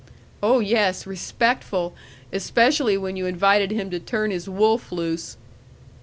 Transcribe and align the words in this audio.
"Oh, 0.41 0.61
yes, 0.61 1.05
respectful! 1.05 1.93
Especially 2.33 2.97
when 2.97 3.15
you 3.17 3.27
invited 3.27 3.69
him 3.69 3.91
to 3.91 3.99
turn 3.99 4.31
his 4.31 4.49
wolf 4.49 4.91
loose." 4.91 5.37